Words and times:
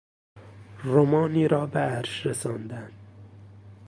رمانی 0.83 1.47
را 1.47 1.65
به 1.65 1.79
عرش 1.79 2.25
رساندن 2.25 2.91